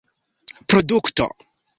[0.69, 1.27] produkto